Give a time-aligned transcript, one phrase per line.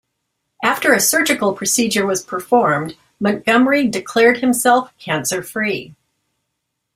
[0.63, 5.93] After a surgical procedure was performed, Montgomery declared himself cancer-free.